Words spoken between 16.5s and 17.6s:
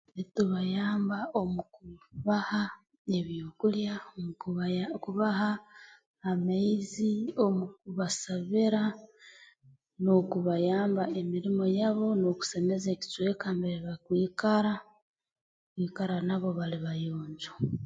bali bayonjo